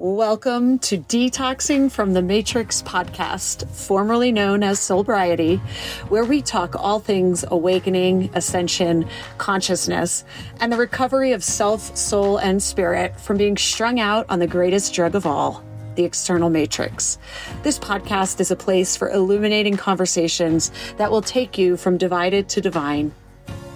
[0.00, 5.58] Welcome to Detoxing from the Matrix podcast, formerly known as Soulbriety,
[6.08, 9.08] where we talk all things awakening, ascension,
[9.38, 10.24] consciousness,
[10.60, 14.94] and the recovery of self, soul, and spirit from being strung out on the greatest
[14.94, 15.64] drug of all,
[15.96, 17.18] the external matrix.
[17.64, 22.60] This podcast is a place for illuminating conversations that will take you from divided to
[22.60, 23.12] divine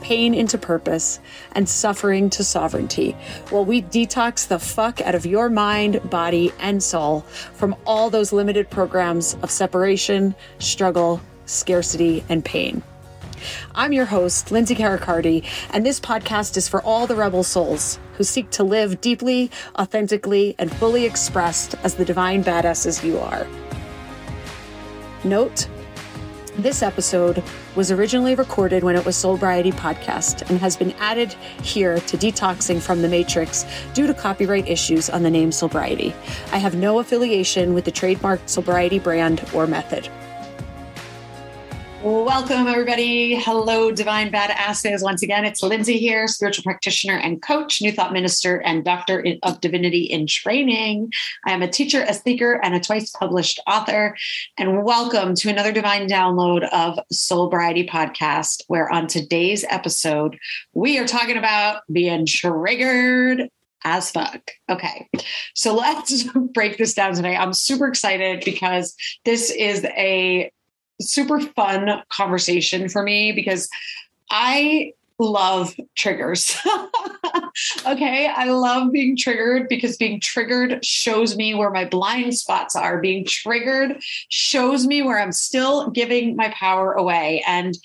[0.02, 1.20] pain into purpose,
[1.52, 3.12] and suffering to sovereignty,
[3.50, 7.20] while we detox the fuck out of your mind, body, and soul
[7.54, 12.82] from all those limited programs of separation, struggle, scarcity, and pain.
[13.74, 18.24] I'm your host, Lindsay Carricarte, and this podcast is for all the rebel souls who
[18.24, 23.46] seek to live deeply, authentically, and fully expressed as the divine badasses you are.
[25.24, 25.68] Note
[26.56, 27.42] this episode
[27.76, 32.80] was originally recorded when it was Soulbriety podcast and has been added here to Detoxing
[32.80, 36.14] from the Matrix due to copyright issues on the name Soulbriety.
[36.52, 40.08] I have no affiliation with the trademarked Soulbriety brand or method.
[42.02, 43.36] Welcome, everybody.
[43.36, 45.04] Hello, Divine Badasses.
[45.04, 49.60] Once again, it's Lindsay here, spiritual practitioner and coach, New Thought Minister, and Doctor of
[49.60, 51.12] Divinity in Training.
[51.46, 54.16] I am a teacher, a speaker, and a twice published author.
[54.58, 60.36] And welcome to another Divine download of Soulbriety Podcast, where on today's episode,
[60.74, 63.48] we are talking about being triggered
[63.84, 64.50] as fuck.
[64.68, 65.08] Okay.
[65.54, 67.36] So let's break this down today.
[67.36, 70.50] I'm super excited because this is a
[71.00, 73.68] super fun conversation for me because
[74.30, 76.56] I love triggers.
[77.86, 78.26] okay.
[78.26, 83.00] I love being triggered because being triggered shows me where my blind spots are.
[83.00, 87.42] Being triggered shows me where I'm still giving my power away.
[87.46, 87.76] And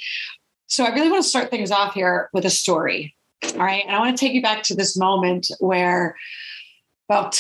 [0.67, 3.15] so I really want to start things off here with a story.
[3.53, 3.83] All right.
[3.85, 6.15] And I want to take you back to this moment where
[7.09, 7.35] about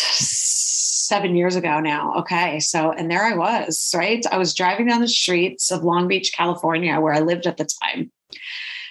[1.07, 2.13] seven years ago now.
[2.19, 2.59] Okay.
[2.59, 4.23] So, and there I was, right?
[4.31, 7.67] I was driving down the streets of Long Beach, California, where I lived at the
[7.83, 8.11] time.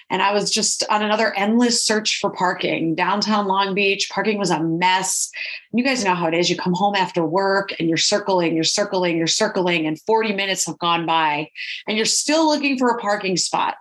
[0.09, 2.95] And I was just on another endless search for parking.
[2.95, 5.29] Downtown Long Beach, parking was a mess.
[5.73, 6.49] You guys know how it is.
[6.49, 10.65] You come home after work and you're circling, you're circling, you're circling, and 40 minutes
[10.65, 11.49] have gone by,
[11.87, 13.77] and you're still looking for a parking spot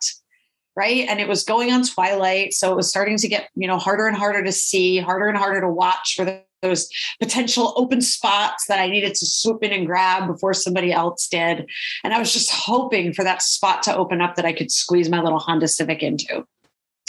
[0.76, 3.78] right and it was going on twilight so it was starting to get you know
[3.78, 6.88] harder and harder to see harder and harder to watch for the those
[7.20, 11.68] potential open spots that I needed to swoop in and grab before somebody else did.
[12.02, 15.08] And I was just hoping for that spot to open up that I could squeeze
[15.08, 16.46] my little Honda Civic into.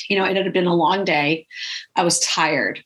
[0.09, 1.47] You know, it had been a long day.
[1.95, 2.83] I was tired.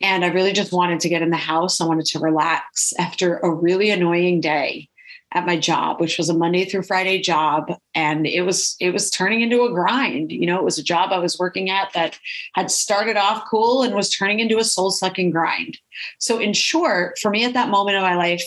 [0.00, 1.80] And I really just wanted to get in the house.
[1.80, 4.88] I wanted to relax after a really annoying day
[5.34, 7.72] at my job which was a monday through friday job.
[7.94, 10.32] And it was it was turning into a grind.
[10.32, 12.18] You know it was a job i was working at that
[12.54, 15.78] had started off cool and was turning into a soul sucking grind.
[16.18, 18.44] So in short for me at that moment of my life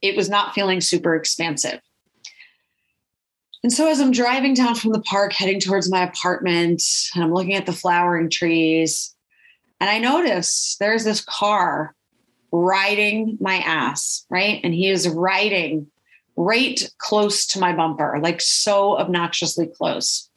[0.00, 1.80] it was not feeling super expansive.
[3.62, 6.82] And so as i'm driving down from the park heading towards my apartment
[7.14, 9.14] and i'm looking at the flowering trees
[9.80, 11.94] and i notice there's this car
[12.52, 14.60] riding my ass, right?
[14.62, 15.90] And he is riding
[16.36, 20.30] right close to my bumper, like so obnoxiously close.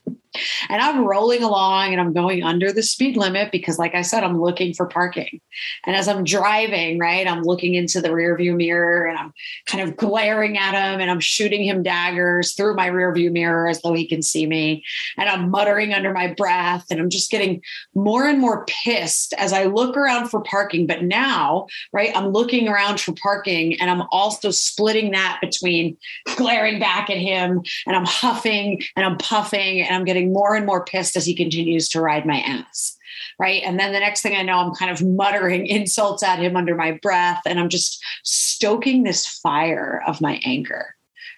[0.70, 4.24] And I'm rolling along and I'm going under the speed limit because, like I said,
[4.24, 5.42] I'm looking for parking.
[5.86, 9.34] And as I'm driving, right, I'm looking into the rearview mirror and I'm
[9.66, 13.82] kind of glaring at him and I'm shooting him daggers through my rearview mirror as
[13.82, 14.84] though he can see me.
[15.18, 17.62] And I'm muttering under my breath and I'm just getting
[17.94, 20.88] more and more pissed as I look around for parking.
[20.88, 25.98] But now, right, I'm looking around for parking and I'm also splitting that between
[26.36, 30.56] glaring back at him and I'm huffing and I'm puffing and I'm getting getting more
[30.56, 32.98] and more pissed as he continues to ride my ass.
[33.38, 33.64] Right.
[33.64, 36.76] And then the next thing I know, I'm kind of muttering insults at him under
[36.76, 37.42] my breath.
[37.46, 40.96] And I'm just stoking this fire of my anger.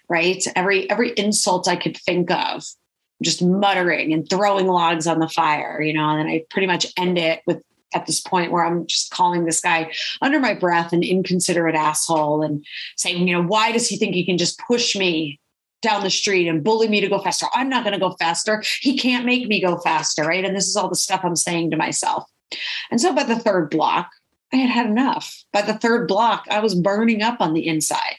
[0.08, 0.42] Right.
[0.56, 2.64] Every every insult I could think of,
[3.22, 6.86] just muttering and throwing logs on the fire, you know, and then I pretty much
[6.96, 7.60] end it with
[7.94, 12.42] at this point where I'm just calling this guy under my breath an inconsiderate asshole
[12.42, 12.64] and
[12.96, 15.40] saying, you know, why does he think he can just push me
[15.82, 17.46] down the street and bully me to go faster.
[17.54, 18.62] I'm not going to go faster.
[18.80, 20.24] He can't make me go faster.
[20.24, 20.44] Right.
[20.44, 22.28] And this is all the stuff I'm saying to myself.
[22.90, 24.10] And so by the third block,
[24.52, 25.44] I had had enough.
[25.52, 28.16] By the third block, I was burning up on the inside.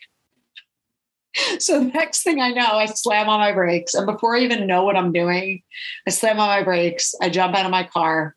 [1.59, 3.94] So the next thing I know, I slam on my brakes.
[3.94, 5.61] And before I even know what I'm doing,
[6.07, 7.13] I slam on my brakes.
[7.21, 8.35] I jump out of my car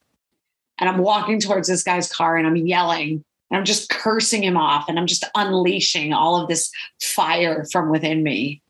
[0.79, 4.57] and I'm walking towards this guy's car and I'm yelling and I'm just cursing him
[4.57, 6.71] off and I'm just unleashing all of this
[7.01, 8.62] fire from within me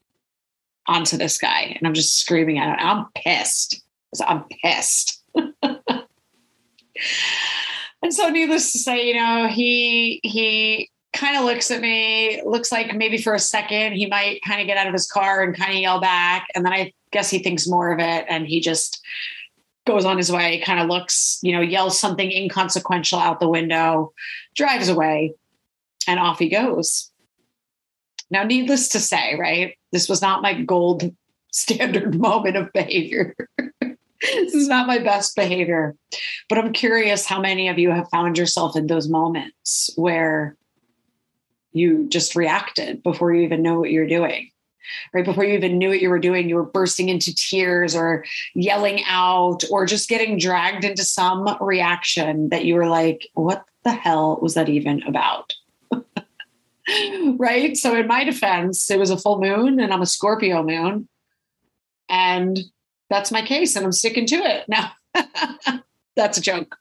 [0.87, 2.87] onto this guy and I'm just screaming at him.
[2.87, 3.82] I'm pissed.
[4.26, 5.23] I'm pissed.
[5.34, 5.46] and
[8.11, 12.94] so needless to say, you know, he he kind of looks at me, looks like
[12.94, 15.73] maybe for a second he might kind of get out of his car and kind
[15.73, 16.49] of yell back.
[16.55, 19.00] And then I guess he thinks more of it and he just
[19.87, 24.12] goes on his way, kind of looks, you know, yells something inconsequential out the window,
[24.55, 25.35] drives away,
[26.06, 27.11] and off he goes.
[28.31, 31.14] Now, needless to say, right, this was not my gold
[31.52, 33.34] standard moment of behavior.
[33.80, 35.94] this is not my best behavior.
[36.48, 40.56] But I'm curious how many of you have found yourself in those moments where
[41.72, 44.50] you just reacted before you even know what you're doing
[45.14, 48.24] right before you even knew what you were doing you were bursting into tears or
[48.54, 53.92] yelling out or just getting dragged into some reaction that you were like what the
[53.92, 55.54] hell was that even about
[57.38, 61.08] right so in my defense it was a full moon and i'm a scorpio moon
[62.08, 62.58] and
[63.08, 64.90] that's my case and i'm sticking to it now
[66.17, 66.76] that's a joke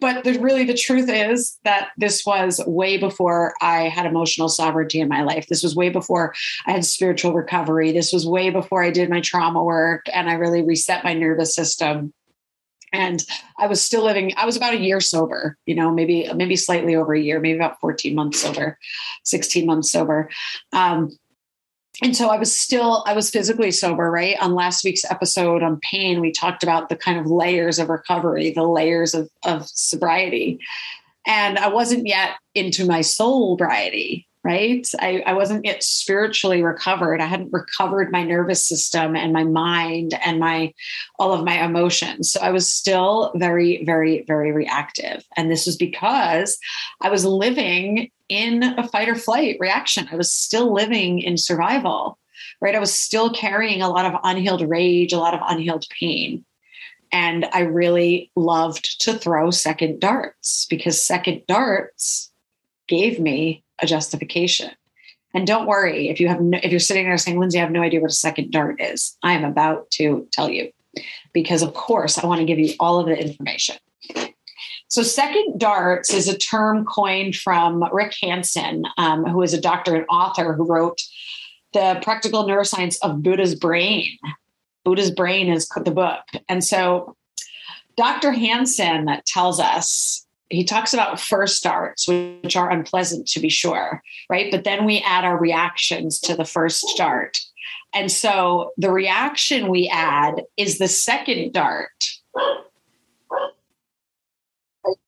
[0.00, 5.00] but the, really the truth is that this was way before I had emotional sovereignty
[5.00, 5.46] in my life.
[5.46, 6.34] This was way before
[6.66, 7.92] I had spiritual recovery.
[7.92, 11.54] This was way before I did my trauma work and I really reset my nervous
[11.54, 12.12] system.
[12.94, 13.24] And
[13.58, 16.94] I was still living, I was about a year sober, you know, maybe, maybe slightly
[16.94, 18.78] over a year, maybe about 14 months sober,
[19.24, 20.30] 16 months sober.
[20.72, 21.10] Um,
[22.02, 24.36] and so I was still, I was physically sober, right?
[24.40, 28.52] On last week's episode on pain, we talked about the kind of layers of recovery,
[28.52, 30.60] the layers of, of sobriety.
[31.26, 34.86] And I wasn't yet into my sobriety, right?
[35.00, 37.22] I, I wasn't yet spiritually recovered.
[37.22, 40.74] I hadn't recovered my nervous system and my mind and my
[41.18, 42.30] all of my emotions.
[42.30, 45.24] So I was still very, very, very reactive.
[45.36, 46.58] And this was because
[47.00, 50.08] I was living in a fight or flight reaction.
[50.12, 52.18] I was still living in survival,
[52.60, 52.74] right?
[52.74, 56.44] I was still carrying a lot of unhealed rage, a lot of unhealed pain.
[57.12, 62.30] And I really loved to throw second darts because second darts
[62.88, 64.70] gave me a justification.
[65.34, 67.72] And don't worry if you have no, if you're sitting there saying, Lindsay, I have
[67.72, 69.16] no idea what a second dart is.
[69.22, 70.70] I am about to tell you
[71.32, 73.76] because, of course, I want to give you all of the information.
[74.88, 79.96] So, second darts is a term coined from Rick Hanson, um, who is a doctor
[79.96, 81.02] and author who wrote
[81.72, 84.16] The Practical Neuroscience of Buddha's Brain.
[84.84, 86.22] Buddha's Brain is the book.
[86.48, 87.16] And so,
[87.96, 88.30] Dr.
[88.30, 90.23] Hanson tells us
[90.54, 94.50] he talks about first darts, which are unpleasant to be sure, right?
[94.50, 97.38] But then we add our reactions to the first dart.
[97.94, 101.90] And so the reaction we add is the second dart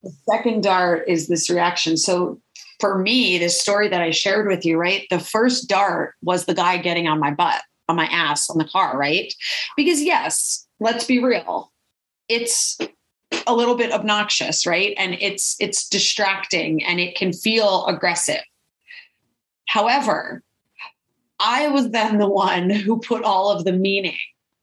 [0.02, 1.96] the second dart is this reaction.
[1.96, 2.40] So
[2.80, 5.06] for me, the story that I shared with you, right?
[5.10, 8.64] The first dart was the guy getting on my butt, on my ass on the
[8.64, 9.32] car, right?
[9.76, 11.72] Because yes, let's be real.
[12.28, 12.78] It's
[13.46, 14.94] a little bit obnoxious, right?
[14.98, 18.42] And it's it's distracting and it can feel aggressive.
[19.68, 20.42] However,
[21.38, 24.16] I was then the one who put all of the meaning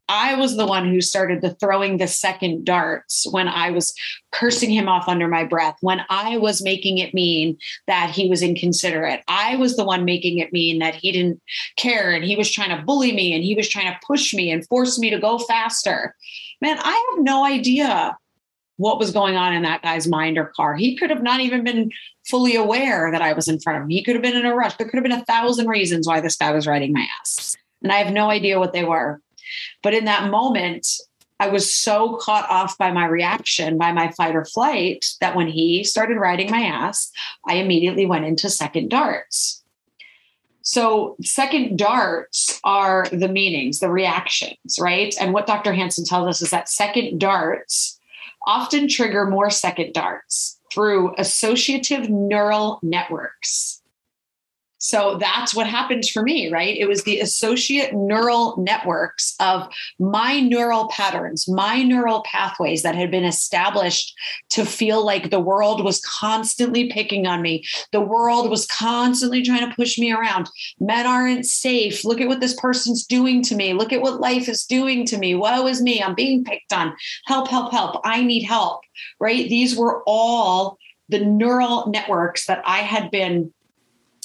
[0.09, 3.93] I was the one who started the throwing the second darts when I was
[4.31, 7.57] cursing him off under my breath, when I was making it mean
[7.87, 9.21] that he was inconsiderate.
[9.27, 11.41] I was the one making it mean that he didn't
[11.77, 14.51] care and he was trying to bully me and he was trying to push me
[14.51, 16.15] and force me to go faster.
[16.61, 18.17] Man, I have no idea
[18.77, 20.75] what was going on in that guy's mind or car.
[20.75, 21.91] He could have not even been
[22.25, 23.89] fully aware that I was in front of him.
[23.89, 24.75] He could have been in a rush.
[24.75, 27.55] There could have been a thousand reasons why this guy was riding my ass.
[27.81, 29.21] And I have no idea what they were.
[29.83, 30.87] But in that moment,
[31.39, 35.47] I was so caught off by my reaction, by my fight or flight, that when
[35.47, 37.11] he started riding my ass,
[37.47, 39.61] I immediately went into second darts.
[40.61, 45.13] So, second darts are the meanings, the reactions, right?
[45.19, 45.73] And what Dr.
[45.73, 47.99] Hanson tells us is that second darts
[48.45, 53.82] often trigger more second darts through associative neural networks.
[54.83, 56.75] So that's what happened for me, right?
[56.77, 63.09] It was the associate neural networks of my neural patterns, my neural pathways that had
[63.09, 64.13] been established
[64.49, 67.63] to feel like the world was constantly picking on me.
[67.93, 70.49] The world was constantly trying to push me around.
[70.81, 72.03] Men aren't safe.
[72.03, 73.71] Look at what this person's doing to me.
[73.71, 75.33] Look at what life is doing to me.
[75.33, 76.03] Woe is me.
[76.03, 76.93] I'm being picked on.
[77.25, 78.01] Help, help, help.
[78.03, 78.81] I need help,
[79.17, 79.47] right?
[79.47, 83.53] These were all the neural networks that I had been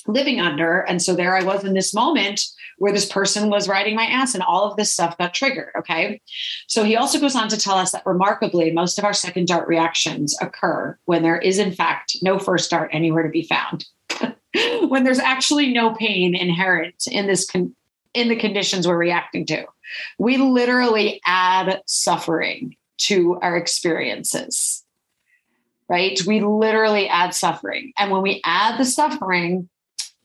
[0.09, 0.81] living under.
[0.81, 2.41] And so there I was in this moment
[2.79, 5.71] where this person was riding my ass and all of this stuff got triggered.
[5.79, 6.21] Okay.
[6.67, 9.69] So he also goes on to tell us that remarkably, most of our second dart
[9.69, 13.87] reactions occur when there is, in fact, no first dart anywhere to be found.
[14.89, 17.75] when there's actually no pain inherent in this con-
[18.15, 19.67] in the conditions we're reacting to.
[20.19, 24.85] We literally add suffering to our experiences
[25.89, 26.21] right?
[26.27, 27.93] We literally add suffering.
[27.97, 29.69] And when we add the suffering,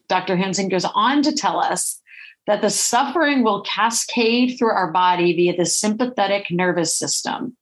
[0.08, 0.36] Dr.
[0.36, 2.02] Hanson goes on to tell us
[2.46, 7.56] that the suffering will cascade through our body via the sympathetic nervous system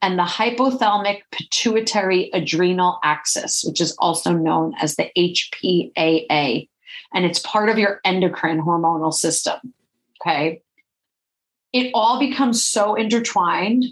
[0.00, 6.68] and the hypothalamic pituitary adrenal axis, which is also known as the HPAA.
[7.12, 9.58] And it's part of your endocrine hormonal system.
[10.20, 10.62] Okay.
[11.72, 13.84] It all becomes so intertwined.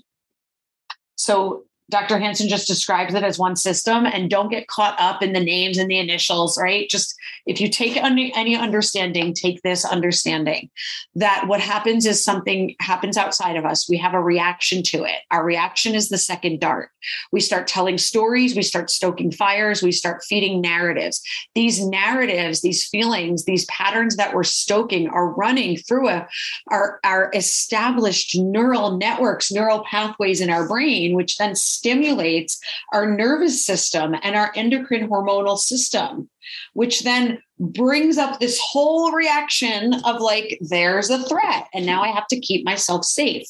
[1.17, 2.19] So Dr.
[2.19, 5.79] Hanson just describes it as one system and don't get caught up in the names
[5.79, 6.89] and the initials, right?
[6.89, 7.15] Just
[7.47, 10.69] if you take any understanding, take this understanding
[11.15, 13.89] that what happens is something happens outside of us.
[13.89, 15.21] We have a reaction to it.
[15.31, 16.91] Our reaction is the second dart.
[17.31, 21.23] We start telling stories, we start stoking fires, we start feeding narratives.
[21.55, 26.27] These narratives, these feelings, these patterns that we're stoking are running through a,
[26.73, 32.59] our, our established neural networks, neural pathways in our brain, which then stimulates
[32.93, 36.29] our nervous system and our endocrine hormonal system,
[36.75, 41.67] which then brings up this whole reaction of like, there's a threat.
[41.75, 43.49] And now I have to keep myself safe.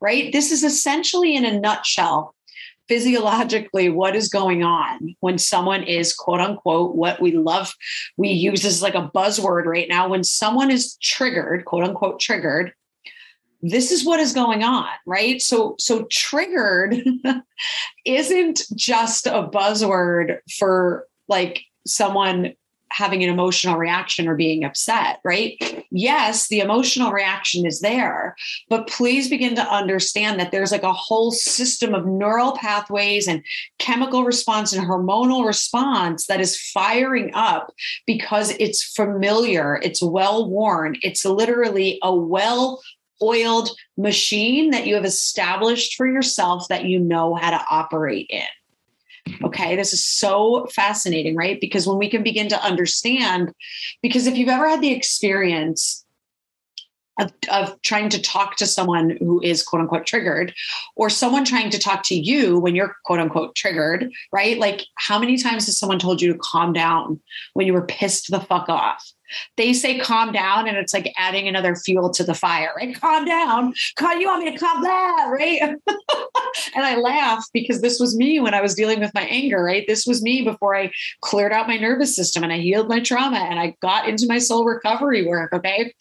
[0.00, 0.32] Right.
[0.32, 2.34] This is essentially, in a nutshell,
[2.90, 7.72] physiologically what is going on when someone is quote unquote what we love
[8.16, 12.72] we use as like a buzzword right now when someone is triggered quote unquote triggered
[13.62, 16.96] this is what is going on right so so triggered
[18.04, 22.54] isn't just a buzzword for like someone
[22.92, 25.56] having an emotional reaction or being upset, right?
[25.90, 28.34] Yes, the emotional reaction is there,
[28.68, 33.44] but please begin to understand that there's like a whole system of neural pathways and
[33.78, 37.72] chemical response and hormonal response that is firing up
[38.06, 42.80] because it's familiar, it's well worn, it's literally a well
[43.22, 48.42] oiled machine that you have established for yourself that you know how to operate in.
[49.44, 51.60] Okay, this is so fascinating, right?
[51.60, 53.52] Because when we can begin to understand,
[54.02, 56.04] because if you've ever had the experience
[57.20, 60.54] of, of, trying to talk to someone who is quote unquote triggered,
[60.96, 64.58] or someone trying to talk to you when you're quote unquote triggered, right?
[64.58, 67.20] Like, how many times has someone told you to calm down
[67.52, 69.12] when you were pissed the fuck off?
[69.56, 72.94] They say calm down, and it's like adding another fuel to the fire, right?
[72.94, 73.74] Calm down.
[73.96, 75.60] Calm, you want me to calm down, right?
[76.74, 79.84] and I laugh because this was me when I was dealing with my anger, right?
[79.86, 80.90] This was me before I
[81.22, 84.38] cleared out my nervous system and I healed my trauma and I got into my
[84.38, 85.52] soul recovery work.
[85.52, 85.94] Okay.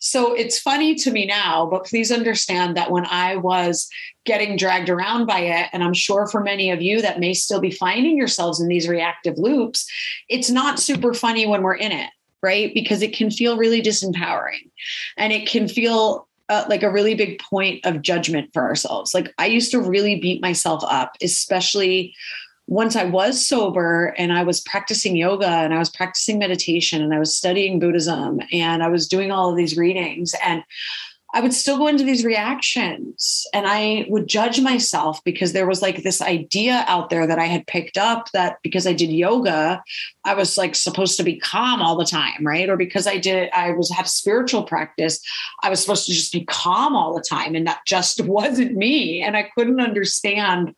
[0.00, 3.88] So it's funny to me now, but please understand that when I was
[4.24, 7.60] getting dragged around by it, and I'm sure for many of you that may still
[7.60, 9.86] be finding yourselves in these reactive loops,
[10.28, 12.10] it's not super funny when we're in it
[12.44, 12.74] right?
[12.74, 14.70] Because it can feel really disempowering
[15.16, 19.14] and it can feel uh, like a really big point of judgment for ourselves.
[19.14, 22.14] Like I used to really beat myself up, especially
[22.66, 27.14] once I was sober and I was practicing yoga and I was practicing meditation and
[27.14, 30.34] I was studying Buddhism and I was doing all of these readings.
[30.44, 30.62] And
[31.34, 35.82] I would still go into these reactions and I would judge myself because there was
[35.82, 39.82] like this idea out there that I had picked up that because I did yoga,
[40.24, 42.68] I was like supposed to be calm all the time, right?
[42.68, 45.20] Or because I did, I was had a spiritual practice,
[45.60, 47.56] I was supposed to just be calm all the time.
[47.56, 49.20] And that just wasn't me.
[49.20, 50.76] And I couldn't understand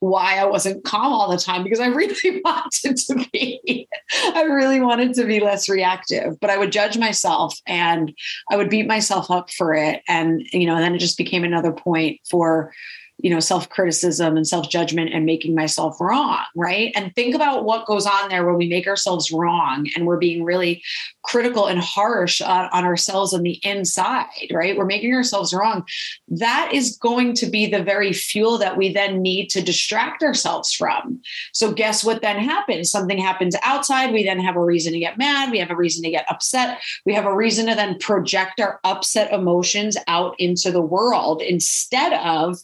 [0.00, 3.88] why I wasn't calm all the time because I really wanted to be.
[4.34, 8.12] I really wanted to be less reactive, but I would judge myself and
[8.50, 10.02] I would beat myself up for it.
[10.08, 12.72] And, you know, then it just became another point for
[13.18, 16.92] you know self criticism and self judgment and making myself wrong right?
[16.94, 20.44] And think about what goes on there when we make ourselves wrong and we're being
[20.44, 20.82] really
[21.22, 24.76] critical and harsh on, on ourselves on the inside right?
[24.76, 25.84] We're making ourselves wrong.
[26.28, 30.72] That is going to be the very fuel that we then need to distract ourselves
[30.72, 31.20] from.
[31.52, 32.90] So guess what then happens?
[32.90, 34.12] Something happens outside.
[34.12, 35.50] We then have a reason to get mad.
[35.50, 36.80] We have a reason to get upset.
[37.04, 42.12] We have a reason to then project our upset emotions out into the world instead
[42.14, 42.58] of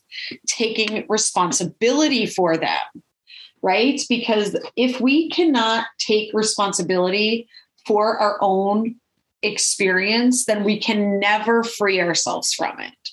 [0.47, 3.03] taking responsibility for them,
[3.63, 4.01] right?
[4.09, 7.49] Because if we cannot take responsibility
[7.87, 8.97] for our own
[9.43, 13.11] experience, then we can never free ourselves from it.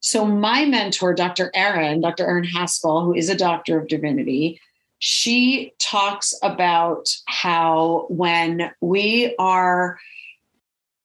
[0.00, 1.50] So, my mentor, Dr.
[1.54, 2.26] Erin, Dr.
[2.26, 4.60] Erin Haskell, who is a doctor of divinity,
[4.98, 9.98] she talks about how when we are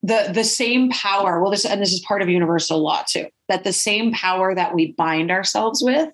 [0.02, 3.64] the the same power well this and this is part of universal law too that
[3.64, 6.10] the same power that we bind ourselves with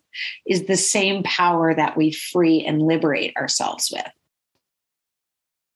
[0.48, 4.10] is the same power that we free and liberate ourselves with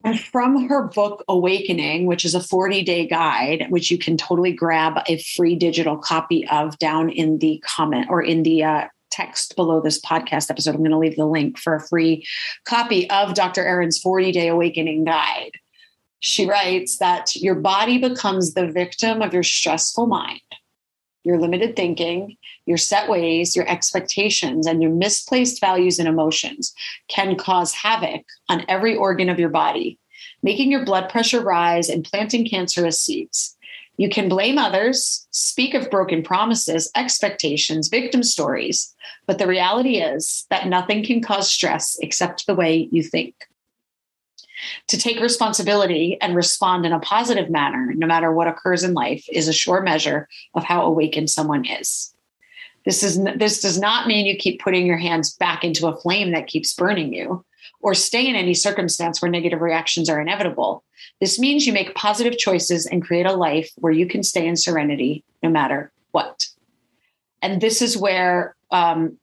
[0.04, 4.52] and from her book awakening which is a 40 day guide which you can totally
[4.52, 9.56] grab a free digital copy of down in the comment or in the uh, text
[9.56, 12.26] below this podcast episode, I'm going to leave the link for a free
[12.66, 13.64] copy of Dr.
[13.66, 15.52] Erin's 40 Day Awakening Guide.
[16.22, 20.42] She writes that your body becomes the victim of your stressful mind,
[21.24, 26.74] your limited thinking, your set ways, your expectations, and your misplaced values and emotions
[27.08, 30.00] can cause havoc on every organ of your body,
[30.42, 33.56] making your blood pressure rise and planting cancerous seeds.
[33.98, 38.96] You can blame others, speak of broken promises, expectations, victim stories,
[39.28, 43.36] but the reality is that nothing can cause stress except the way you think.
[44.88, 49.26] To take responsibility and respond in a positive manner, no matter what occurs in life,
[49.32, 52.14] is a sure measure of how awakened someone is.
[52.86, 56.32] This is this does not mean you keep putting your hands back into a flame
[56.32, 57.46] that keeps burning you
[57.82, 60.84] or stay in any circumstance where negative reactions are inevitable.
[61.20, 64.56] This means you make positive choices and create a life where you can stay in
[64.56, 66.48] serenity no matter what.
[67.42, 69.18] And this is where um,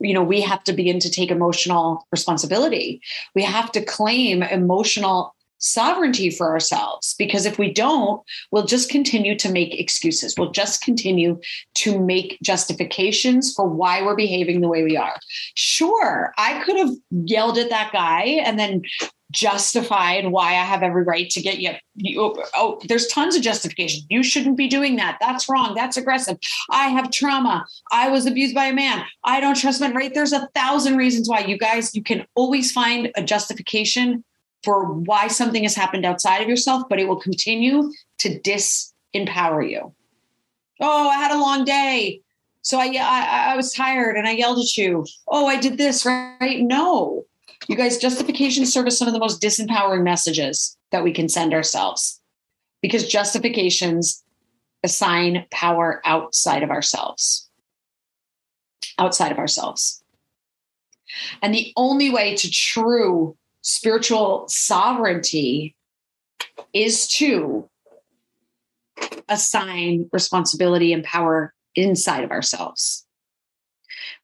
[0.00, 3.00] you know we have to begin to take emotional responsibility.
[3.34, 9.36] We have to claim emotional sovereignty for ourselves because if we don't we'll just continue
[9.36, 10.34] to make excuses.
[10.36, 11.40] We'll just continue
[11.74, 15.16] to make justifications for why we're behaving the way we are.
[15.54, 18.82] Sure i could have yelled at that guy and then
[19.30, 24.04] justified why i have every right to get you, you oh, there's tons of justification.
[24.08, 25.18] You shouldn't be doing that.
[25.20, 25.74] That's wrong.
[25.74, 26.38] That's aggressive.
[26.70, 27.66] I have trauma.
[27.92, 29.04] I was abused by a man.
[29.24, 30.12] I don't trust men right?
[30.14, 31.40] There's a thousand reasons why.
[31.40, 34.24] You guys you can always find a justification
[34.64, 39.92] for why something has happened outside of yourself, but it will continue to disempower you.
[40.80, 42.20] Oh, I had a long day.
[42.62, 45.06] So I, I, I was tired and I yelled at you.
[45.26, 46.60] Oh, I did this, right?
[46.60, 47.24] No.
[47.68, 51.54] You guys, justification serve as some of the most disempowering messages that we can send
[51.54, 52.20] ourselves
[52.82, 54.22] because justifications
[54.84, 57.48] assign power outside of ourselves.
[58.98, 60.02] Outside of ourselves.
[61.42, 63.36] And the only way to true
[63.68, 65.76] spiritual sovereignty
[66.72, 67.68] is to
[69.28, 73.06] assign responsibility and power inside of ourselves.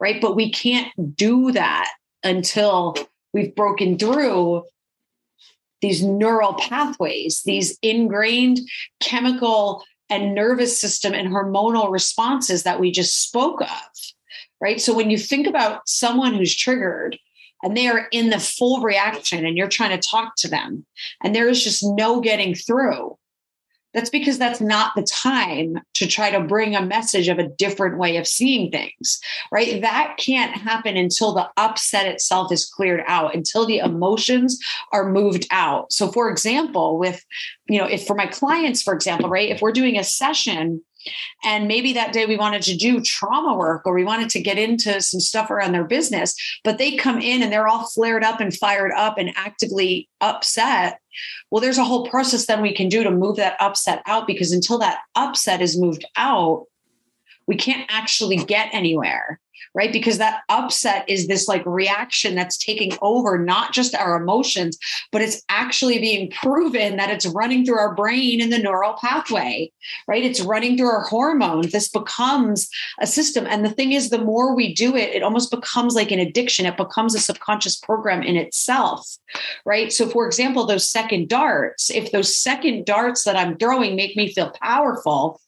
[0.01, 0.19] Right.
[0.19, 1.91] But we can't do that
[2.23, 2.97] until
[3.35, 4.65] we've broken through
[5.83, 8.61] these neural pathways, these ingrained
[9.01, 13.69] chemical and nervous system and hormonal responses that we just spoke of.
[14.59, 14.81] Right.
[14.81, 17.19] So when you think about someone who's triggered,
[17.65, 20.87] and they are in the full reaction and you're trying to talk to them
[21.23, 23.17] and there is just no getting through
[23.95, 27.97] that's because that's not the time to try to bring a message of a different
[27.97, 29.21] way of seeing things,
[29.53, 29.81] right?
[29.81, 34.59] That can't happen until the upset itself is cleared out, until the emotions
[34.93, 35.93] are moved out.
[35.93, 37.25] So, for example, with,
[37.69, 40.83] you know, if for my clients, for example, right, if we're doing a session
[41.43, 44.59] and maybe that day we wanted to do trauma work or we wanted to get
[44.59, 48.41] into some stuff around their business, but they come in and they're all flared up
[48.41, 51.01] and fired up and actively upset.
[51.51, 54.53] Well, there's a whole process then we can do to move that upset out because
[54.53, 56.67] until that upset is moved out,
[57.47, 59.41] we can't actually get anywhere
[59.75, 59.93] right?
[59.93, 64.79] Because that upset is this like reaction that's taking over not just our emotions,
[65.11, 69.71] but it's actually being proven that it's running through our brain in the neural pathway,
[70.07, 70.25] right?
[70.25, 71.73] It's running through our hormones.
[71.73, 72.69] This becomes
[73.01, 73.47] a system.
[73.47, 76.67] And the thing is, the more we do it, it almost becomes like an addiction.
[76.67, 79.17] It becomes a subconscious program in itself,
[79.65, 79.93] right?
[79.93, 84.33] So, for example, those second darts, if those second darts that I'm throwing make me
[84.33, 85.41] feel powerful,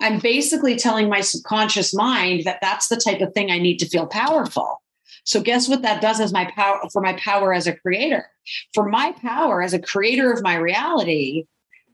[0.00, 3.88] I'm basically telling my subconscious mind that that's the type of thing I need to
[3.88, 4.80] feel powerful.
[5.24, 8.26] So guess what that does as my power for my power as a creator.
[8.72, 11.44] For my power as a creator of my reality,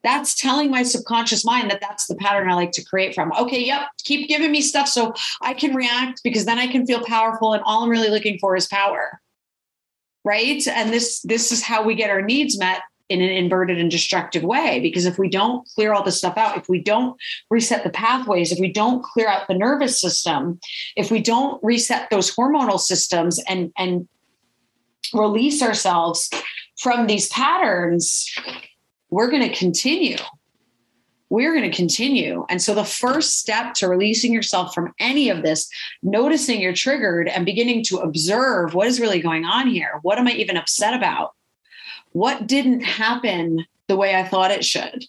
[0.04, 3.32] that's telling my subconscious mind that that's the pattern I like to create from.
[3.32, 7.02] Okay, yep, keep giving me stuff so I can react because then I can feel
[7.04, 9.20] powerful and all I'm really looking for is power.
[10.24, 10.66] Right?
[10.68, 14.42] And this this is how we get our needs met in an inverted and destructive
[14.42, 14.80] way.
[14.80, 17.16] Because if we don't clear all this stuff out, if we don't
[17.50, 20.58] reset the pathways, if we don't clear out the nervous system,
[20.96, 24.08] if we don't reset those hormonal systems and, and
[25.12, 26.30] release ourselves
[26.78, 28.34] from these patterns,
[29.10, 30.16] we're going to continue.
[31.30, 32.46] We're going to continue.
[32.48, 35.68] And so, the first step to releasing yourself from any of this,
[36.02, 39.98] noticing you're triggered and beginning to observe what is really going on here.
[40.02, 41.32] What am I even upset about?
[42.14, 45.04] What didn't happen the way I thought it should?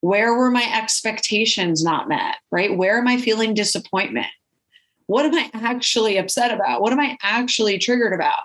[0.00, 2.36] Where were my expectations not met?
[2.50, 2.74] Right?
[2.74, 4.28] Where am I feeling disappointment?
[5.06, 6.80] What am I actually upset about?
[6.80, 8.38] What am I actually triggered about?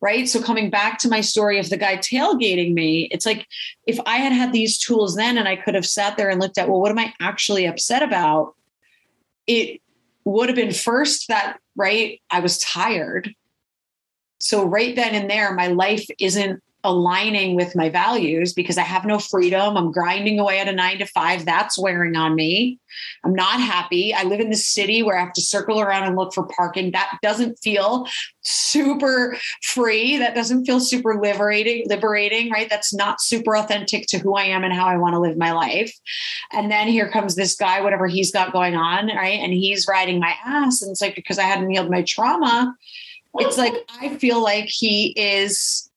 [0.00, 0.28] Right.
[0.28, 3.46] So, coming back to my story of the guy tailgating me, it's like
[3.86, 6.58] if I had had these tools then and I could have sat there and looked
[6.58, 8.54] at, well, what am I actually upset about?
[9.46, 9.80] It
[10.24, 12.20] would have been first that, right?
[12.30, 13.34] I was tired.
[14.38, 19.04] So, right then and there, my life isn't aligning with my values because I have
[19.04, 19.76] no freedom.
[19.76, 21.44] I'm grinding away at a nine to five.
[21.44, 22.78] That's wearing on me.
[23.24, 24.14] I'm not happy.
[24.14, 26.92] I live in the city where I have to circle around and look for parking.
[26.92, 28.06] That doesn't feel
[28.42, 30.16] super free.
[30.16, 32.70] That doesn't feel super liberating, liberating, right?
[32.70, 35.52] That's not super authentic to who I am and how I want to live my
[35.52, 35.94] life.
[36.52, 39.38] And then here comes this guy, whatever he's got going on, right?
[39.40, 40.82] And he's riding my ass.
[40.82, 42.74] And it's like because I hadn't healed my trauma,
[43.34, 45.89] it's like I feel like he is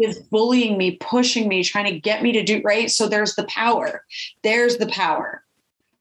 [0.00, 2.90] is bullying me, pushing me, trying to get me to do right.
[2.90, 4.04] So there's the power.
[4.42, 5.44] There's the power.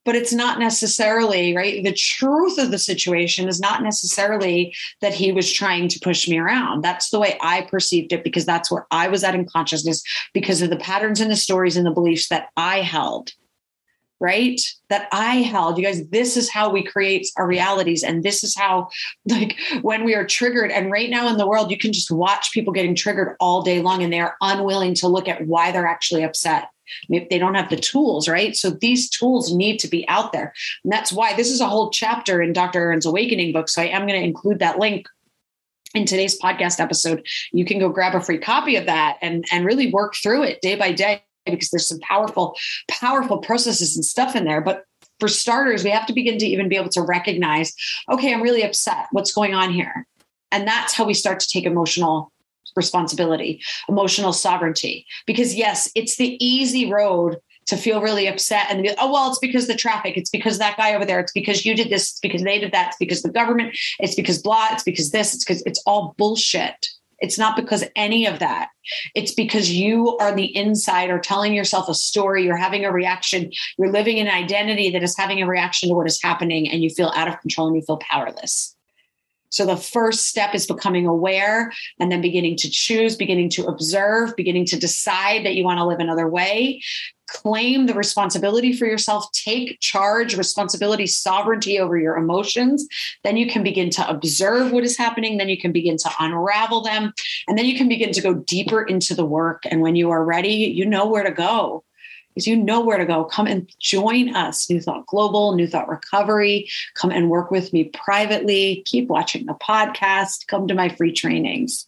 [0.04, 1.84] But it's not necessarily, right?
[1.84, 6.40] The truth of the situation is not necessarily that he was trying to push me
[6.40, 6.84] around.
[6.84, 10.02] That's the way I perceived it because that's where I was at in consciousness
[10.34, 13.34] because of the patterns and the stories and the beliefs that I held
[14.22, 14.62] right?
[14.90, 15.78] That I held.
[15.78, 18.04] You guys, this is how we create our realities.
[18.04, 18.90] And this is how,
[19.28, 22.54] like, when we are triggered, and right now in the world, you can just watch
[22.54, 25.88] people getting triggered all day long and they are unwilling to look at why they're
[25.88, 26.70] actually upset.
[27.10, 28.56] Maybe they don't have the tools, right?
[28.56, 30.54] So these tools need to be out there.
[30.84, 32.80] And that's why this is a whole chapter in Dr.
[32.80, 33.70] Erin's Awakening book.
[33.70, 35.08] So I am going to include that link
[35.94, 39.66] in today's podcast episode you can go grab a free copy of that and and
[39.66, 42.56] really work through it day by day because there's some powerful,
[42.90, 44.62] powerful processes and stuff in there.
[44.62, 44.86] But
[45.20, 47.74] for starters, we have to begin to even be able to recognize,
[48.12, 49.08] okay, I'm really upset.
[49.12, 50.08] What's going on here?
[50.52, 52.32] And that's how we start to take emotional
[52.76, 55.06] responsibility, emotional sovereignty.
[55.26, 59.40] Because yes, it's the easy road to feel really upset and be, oh well it's
[59.40, 62.20] because the traffic it's because that guy over there it's because you did this it's
[62.20, 65.46] because they did that it's because the government it's because blah it's because this it's
[65.46, 66.90] because it's all bullshit
[67.22, 68.70] it's not because any of that.
[69.16, 72.44] It's because you are the insider telling yourself a story.
[72.44, 73.52] You're having a reaction.
[73.78, 76.90] You're living an identity that is having a reaction to what is happening, and you
[76.90, 78.76] feel out of control and you feel powerless.
[79.52, 84.36] So the first step is becoming aware and then beginning to choose, beginning to observe,
[84.36, 86.82] beginning to decide that you want to live another way.
[87.28, 92.86] Claim the responsibility for yourself, take charge, responsibility, sovereignty over your emotions.
[93.24, 95.38] Then you can begin to observe what is happening.
[95.38, 97.14] Then you can begin to unravel them.
[97.48, 99.64] And then you can begin to go deeper into the work.
[99.70, 101.86] And when you are ready, you know where to go
[102.36, 103.26] is you know where to go.
[103.26, 106.70] Come and join us, New Thought Global, New Thought Recovery.
[106.96, 108.84] Come and work with me privately.
[108.86, 110.48] Keep watching the podcast.
[110.48, 111.88] Come to my free trainings.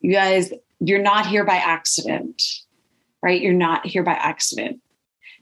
[0.00, 2.42] You guys, you're not here by accident,
[3.22, 3.40] right?
[3.40, 4.80] You're not here by accident.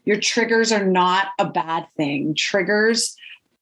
[0.05, 2.33] Your triggers are not a bad thing.
[2.35, 3.15] Triggers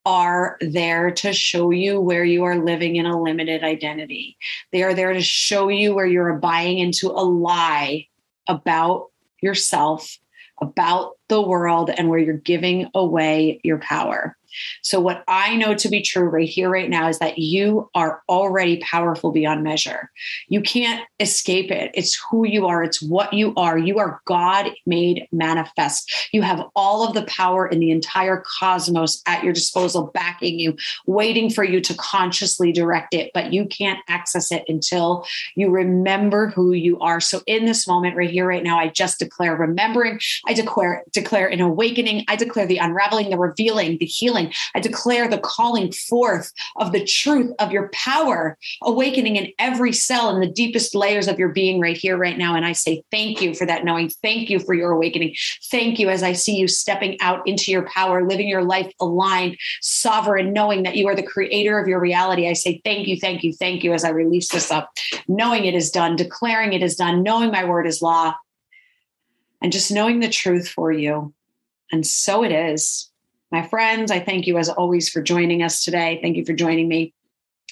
[0.06, 4.38] are there to show you where you are living in a limited identity.
[4.72, 8.08] They are there to show you where you're buying into a lie
[8.48, 9.08] about
[9.42, 10.18] yourself
[10.62, 14.36] about the world and where you're giving away your power.
[14.82, 18.22] So, what I know to be true right here, right now, is that you are
[18.30, 20.12] already powerful beyond measure.
[20.48, 21.92] You can't escape it.
[21.94, 23.78] It's who you are, it's what you are.
[23.78, 26.30] You are God made manifest.
[26.32, 30.76] You have all of the power in the entire cosmos at your disposal, backing you,
[31.06, 36.48] waiting for you to consciously direct it, but you can't access it until you remember
[36.48, 37.20] who you are.
[37.20, 41.48] So, in this moment, right here, right now, I just declare remembering, I declare, declare
[41.48, 44.39] an awakening, I declare the unraveling, the revealing, the healing
[44.76, 50.30] I declare the calling forth of the truth of your power, awakening in every cell
[50.30, 52.56] in the deepest layers of your being right here, right now.
[52.56, 54.10] And I say thank you for that knowing.
[54.10, 55.36] Thank you for your awakening.
[55.70, 59.58] Thank you as I see you stepping out into your power, living your life aligned,
[59.82, 62.48] sovereign, knowing that you are the creator of your reality.
[62.48, 64.92] I say thank you, thank you, thank you as I release this up,
[65.28, 68.36] knowing it is done, declaring it is done, knowing my word is law,
[69.62, 71.34] and just knowing the truth for you.
[71.92, 73.09] And so it is.
[73.52, 76.20] My friends, I thank you as always for joining us today.
[76.22, 77.14] Thank you for joining me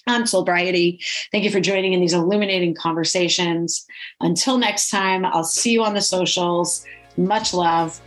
[0.07, 1.03] on Soulbriety.
[1.31, 3.85] Thank you for joining in these illuminating conversations.
[4.21, 6.85] Until next time, I'll see you on the socials.
[7.17, 7.99] Much love.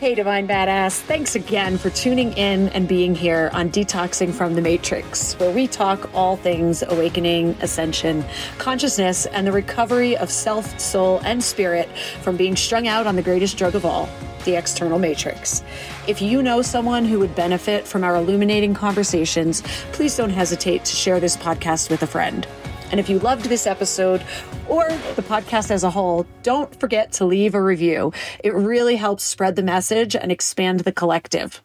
[0.00, 1.00] Hey, Divine Badass.
[1.00, 5.66] Thanks again for tuning in and being here on Detoxing from the Matrix, where we
[5.66, 8.24] talk all things awakening, ascension,
[8.58, 11.88] consciousness, and the recovery of self, soul, and spirit
[12.22, 14.08] from being strung out on the greatest drug of all
[14.44, 15.64] the external matrix.
[16.06, 20.94] If you know someone who would benefit from our illuminating conversations, please don't hesitate to
[20.94, 22.46] share this podcast with a friend.
[22.90, 24.22] And if you loved this episode
[24.68, 28.12] or the podcast as a whole, don't forget to leave a review.
[28.42, 31.62] It really helps spread the message and expand the collective.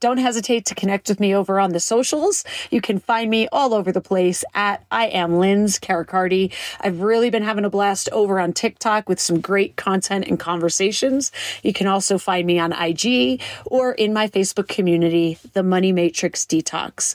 [0.00, 2.44] Don't hesitate to connect with me over on the socials.
[2.70, 6.52] You can find me all over the place at I am Linz Carricarte.
[6.80, 11.32] I've really been having a blast over on TikTok with some great content and conversations.
[11.62, 16.44] You can also find me on IG or in my Facebook community, The Money Matrix
[16.44, 17.14] Detox.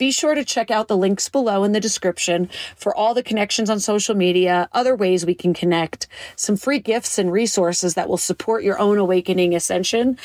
[0.00, 3.68] Be sure to check out the links below in the description for all the connections
[3.68, 8.16] on social media, other ways we can connect, some free gifts and resources that will
[8.16, 10.16] support your own awakening ascension,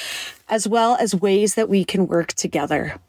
[0.47, 3.01] as well as ways that we can work together.